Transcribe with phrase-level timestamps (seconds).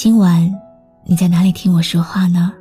[0.00, 0.48] 今晚
[1.02, 2.52] 你在哪里听我说话呢？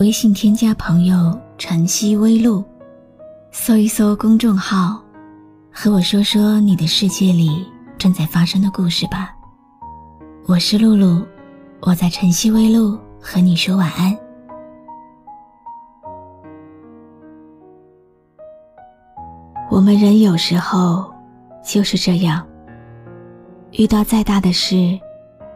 [0.00, 2.64] 微信添加朋友“晨曦微露”，
[3.52, 5.00] 搜一搜公众号，
[5.72, 7.64] 和我说说你的世界里
[7.98, 9.32] 正在发生的故事吧。
[10.46, 11.24] 我是露露，
[11.82, 14.12] 我在晨曦微露和你说晚安。
[19.70, 21.08] 我们人有时候
[21.64, 22.44] 就是这样，
[23.70, 24.98] 遇到再大的事。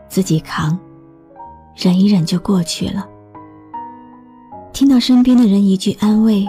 [0.09, 0.79] 自己扛，
[1.75, 3.07] 忍一忍就过去了。
[4.73, 6.47] 听到身边的人一句安慰，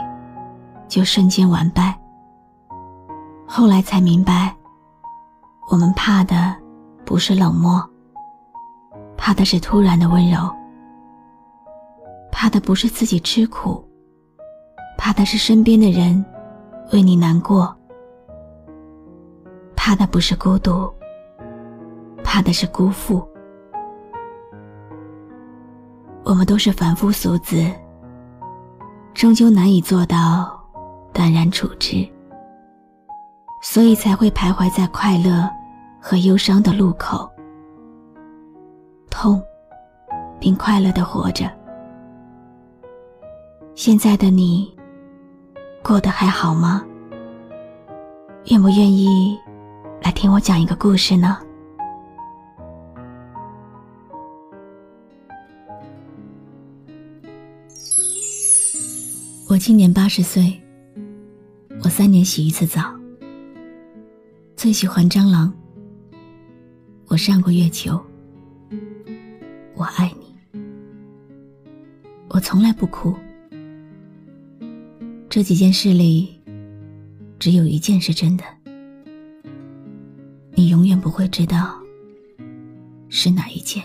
[0.87, 1.97] 就瞬间完败。
[3.47, 4.53] 后来才明白，
[5.71, 6.55] 我们怕的
[7.05, 7.81] 不是冷漠，
[9.15, 10.53] 怕的是突然的温柔，
[12.31, 13.83] 怕的不是自己吃苦，
[14.97, 16.23] 怕的是身边的人
[16.91, 17.73] 为你难过，
[19.75, 20.93] 怕的不是孤独，
[22.23, 23.25] 怕的是辜负。
[26.27, 27.65] 我们都是凡夫俗子，
[29.13, 30.61] 终究难以做到
[31.13, 32.05] 淡然处之，
[33.63, 35.49] 所以才会徘徊在快乐
[36.01, 37.31] 和忧伤的路口，
[39.09, 39.41] 痛
[40.37, 41.49] 并快乐的活着。
[43.73, 44.75] 现在的你
[45.81, 46.83] 过得还好吗？
[48.47, 49.39] 愿不愿意
[50.01, 51.37] 来听我讲一个故事呢？
[59.57, 60.53] 我今年八十岁，
[61.83, 62.95] 我三年洗一次澡。
[64.55, 65.51] 最喜欢蟑螂，
[67.07, 67.99] 我上过月球。
[69.73, 70.61] 我爱你，
[72.29, 73.15] 我从来不哭。
[75.27, 76.39] 这几件事里，
[77.39, 78.43] 只有一件是真的，
[80.53, 81.81] 你永远不会知道
[83.09, 83.83] 是哪一件。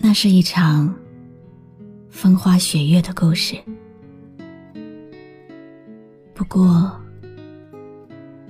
[0.00, 0.92] 那是一场。
[2.24, 3.54] 风花雪月的故事，
[6.32, 6.90] 不过，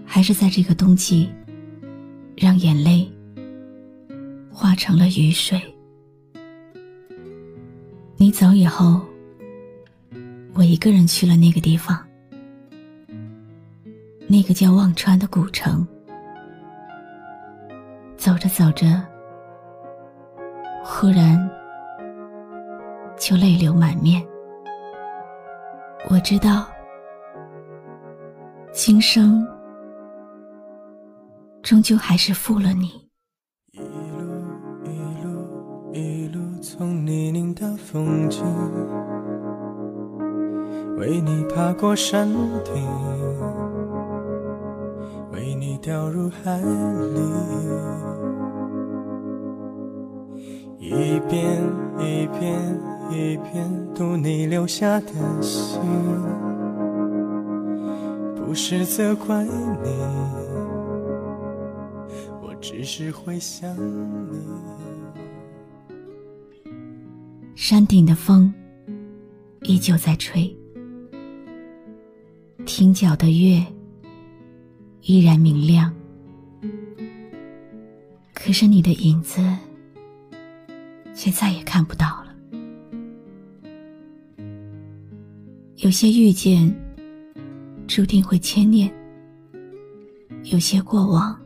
[0.07, 1.29] 还是在这个冬季，
[2.37, 3.11] 让眼泪
[4.49, 5.61] 化成了雨水。
[8.17, 9.01] 你走以后，
[10.53, 11.99] 我一个人去了那个地方，
[14.29, 15.85] 那个叫忘川的古城。
[18.17, 19.05] 走着走着，
[20.85, 21.64] 忽然。
[23.25, 24.23] 就泪流满面。
[26.11, 26.67] 我知道，
[28.71, 29.49] 今生
[31.63, 33.09] 终究还是负了你。
[33.73, 33.89] 一路
[34.85, 38.45] 一路一路从泥泞到风景，
[40.99, 42.29] 为你爬过山
[42.63, 42.75] 顶，
[45.33, 47.21] 为你掉入海里，
[50.79, 51.63] 一遍
[51.99, 52.94] 一遍。
[53.11, 55.81] 一片读你留下的信，
[58.35, 59.51] 不是责怪你，
[62.43, 64.39] 我只是会想你。
[67.55, 68.53] 山顶的风
[69.63, 70.55] 依旧在吹，
[72.67, 73.65] 亭角的月
[75.03, 75.95] 依然明亮，
[78.35, 79.41] 可是你的影子
[81.15, 82.24] 却再也看不到了。
[85.85, 86.75] 有些遇见，
[87.87, 88.89] 注定会牵念；
[90.45, 91.39] 有些过往，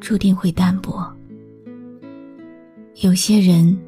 [0.00, 1.14] 注定会淡薄；
[3.02, 3.78] 有些人，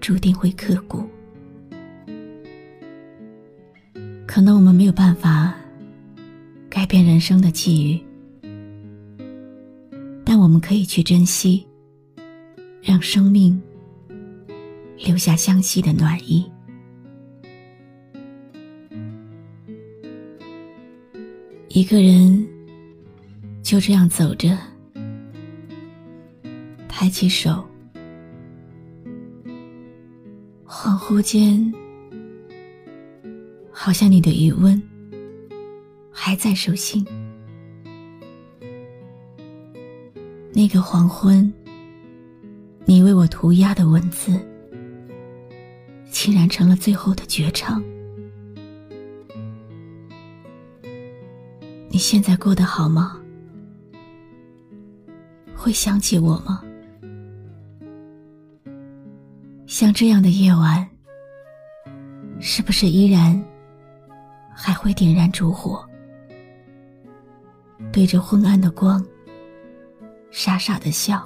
[0.00, 1.08] 注定会刻骨。
[4.26, 5.54] 可能我们没有办法
[6.68, 8.00] 改变人生的际遇，
[10.24, 11.64] 但我们可以去珍惜，
[12.82, 13.62] 让生命
[14.98, 16.51] 留下相惜的暖意。
[21.74, 22.46] 一个人
[23.62, 24.58] 就这样走着，
[26.86, 27.64] 抬起手，
[30.66, 31.72] 恍惚间，
[33.72, 34.80] 好像你的余温
[36.10, 37.02] 还在手心。
[40.52, 41.50] 那个黄昏，
[42.84, 44.38] 你为我涂鸦的文字，
[46.10, 47.82] 竟然成了最后的绝唱。
[51.92, 53.20] 你现在过得好吗？
[55.54, 56.64] 会想起我吗？
[59.66, 60.88] 像这样的夜晚，
[62.40, 63.38] 是不是依然
[64.56, 65.86] 还会点燃烛火，
[67.92, 69.04] 对着昏暗的光？
[70.30, 71.22] 傻傻的笑，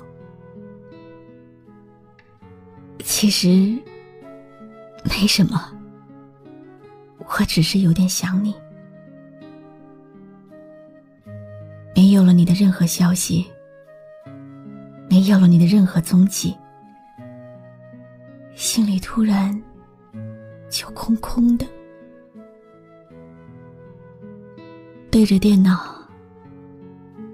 [3.04, 3.80] 其实
[5.04, 5.72] 没什么，
[7.20, 8.52] 我只是有点想你。
[12.36, 13.46] 你的任何消息，
[15.08, 16.54] 没有了你的任何踪迹，
[18.54, 19.62] 心里突然
[20.68, 21.66] 就空空的。
[25.10, 25.94] 对着电脑。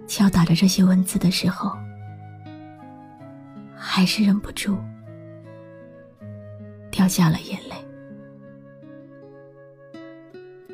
[0.06, 1.74] 敲打着这些文字的时候，
[3.74, 4.76] 还是忍不住
[6.90, 7.74] 掉下了眼泪。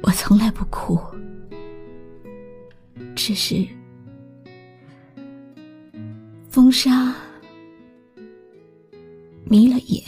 [0.02, 1.00] 我从来不哭，
[3.14, 3.64] 只是
[6.68, 7.14] 风沙
[9.44, 10.04] 迷了眼。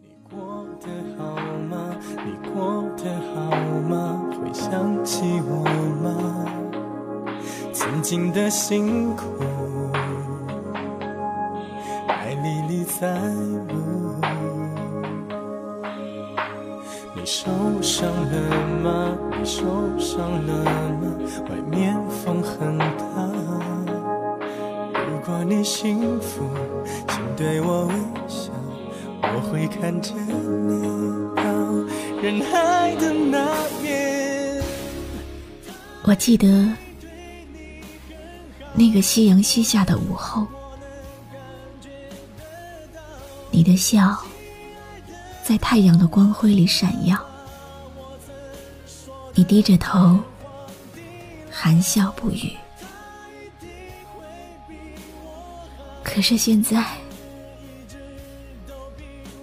[0.00, 0.86] 你过得
[1.18, 1.34] 好
[1.68, 1.96] 吗？
[2.24, 3.02] 你过得
[3.34, 3.50] 好
[3.80, 4.30] 吗？
[4.30, 5.64] 会想起我
[6.04, 6.46] 吗？
[7.72, 9.24] 曾经的辛苦，
[12.06, 14.14] 还历历在目。
[17.16, 17.50] 你受
[17.82, 19.18] 伤了吗？
[19.36, 20.64] 你受伤了
[21.00, 21.18] 吗？
[21.50, 23.35] 外面风很大。
[25.26, 26.48] 如果你幸福，
[27.08, 27.94] 请对我微
[28.28, 28.52] 笑，
[29.22, 31.42] 我会看着你到
[32.22, 33.52] 人海的那
[33.82, 34.62] 边。
[36.04, 36.72] 我记得。
[38.72, 40.46] 那个夕阳西下的午后，
[43.50, 44.16] 你的笑
[45.42, 47.18] 在太阳的光辉里闪耀。
[49.34, 50.20] 你低着头，
[51.50, 52.52] 含笑不语。
[56.08, 56.82] 可是现在，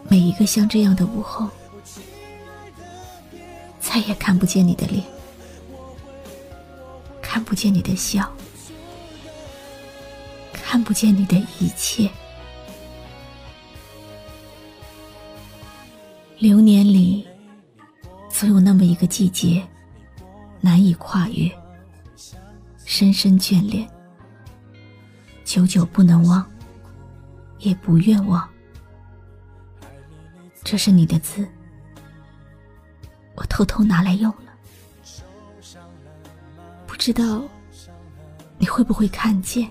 [0.10, 1.50] 每一个像这样的午后，
[3.81, 5.04] 再也看不见你的脸，
[7.21, 8.31] 看不见你的笑。
[10.54, 12.10] 看不见你的一切。
[16.39, 17.27] 流年里，
[18.31, 19.63] 总有那么一个季节，
[20.62, 21.51] 难以跨越，
[22.86, 23.88] 深深眷恋，
[25.45, 26.44] 久久不能忘，
[27.63, 28.48] 也不愿忘。
[30.63, 31.48] 这是你的字，
[33.36, 34.54] 我偷偷拿来用了，
[36.86, 37.42] 不知道
[38.57, 39.69] 你会不会看见。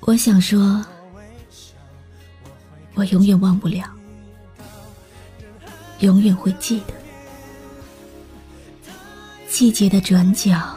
[0.00, 0.84] 我想说，
[2.94, 3.88] 我永远忘不了，
[6.00, 6.94] 永远会记得。
[9.48, 10.76] 季节的转角，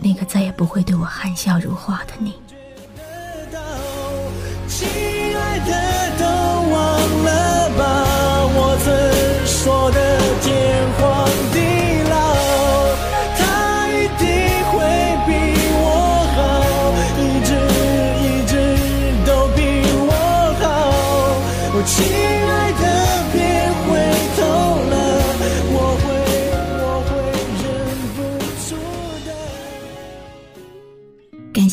[0.00, 2.34] 那个再也不会对我含笑如花的你。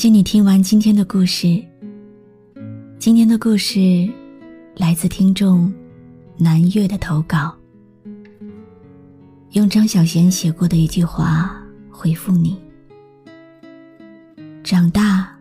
[0.05, 1.59] 谢你听完今天的故事。
[2.99, 4.07] 今天的故事
[4.77, 5.73] 来自听众
[6.37, 7.51] 南月的投稿，
[9.53, 11.59] 用张小娴写过的一句话
[11.89, 12.55] 回复你：
[14.63, 15.35] 长大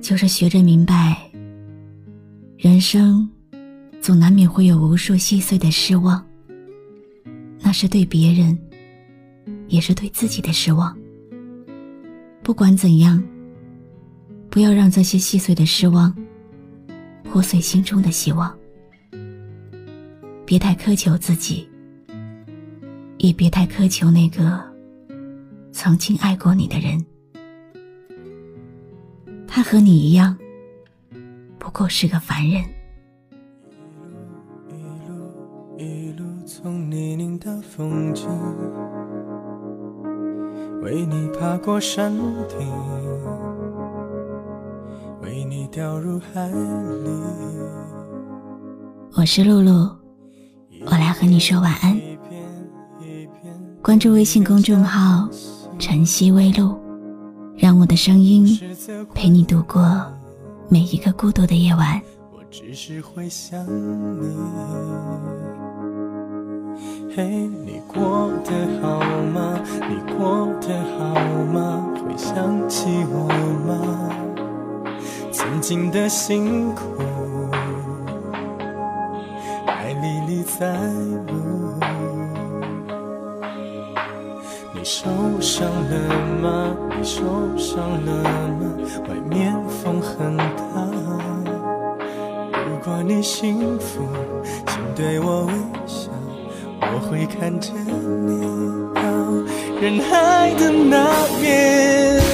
[0.00, 1.28] 就是学着明白，
[2.56, 3.28] 人生
[4.00, 6.24] 总难免会有无数细碎的失望，
[7.58, 8.56] 那是对别人，
[9.66, 10.96] 也是对自己的失望。
[12.44, 13.20] 不管怎样，
[14.56, 16.16] 不要让这些细碎的失望。
[17.22, 18.58] 破碎心中的希望，
[20.46, 21.68] 别太苛求自己，
[23.18, 24.58] 也别太苛求那个
[25.72, 27.04] 曾经爱过你的人。
[29.46, 30.34] 他和你一样，
[31.58, 32.64] 不过是个凡人。
[34.70, 34.72] 一
[35.06, 38.26] 路一路从泥泞到风景，
[40.80, 42.10] 为你爬过山
[42.48, 42.85] 顶。
[45.76, 46.54] 掉入海里。
[49.14, 49.90] 我是露露，
[50.86, 52.00] 我来和你说晚安。
[53.82, 55.28] 关注微信公众号
[55.78, 56.74] “晨曦微露”，
[57.58, 58.58] 让我的声音
[59.12, 60.02] 陪你度过
[60.70, 62.00] 每一个孤独的夜晚。
[62.32, 64.34] 我只是会想你。
[67.14, 69.60] 嘿，你过得好吗？
[69.90, 71.14] 你过得好
[71.52, 71.86] 吗？
[71.96, 73.28] 会想起我
[73.66, 73.95] 吗？
[75.56, 76.82] 曾经的辛苦，
[79.66, 80.76] 还历历在
[81.26, 81.80] 目。
[84.74, 85.08] 你受
[85.40, 86.76] 伤了吗？
[86.98, 87.22] 你受
[87.56, 88.76] 伤了吗？
[89.08, 90.44] 外面风很大。
[92.52, 94.06] 如果你幸福，
[94.66, 95.52] 请对我微
[95.86, 96.10] 笑。
[96.82, 98.42] 我会看着你
[98.94, 99.00] 到
[99.80, 101.08] 人海的那
[101.40, 102.25] 边。